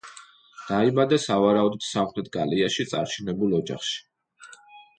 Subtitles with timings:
[0.69, 4.05] დაიბადა სავარაუდოდ სამხრეთ გალიაში, წარჩინებულ ოჯახში.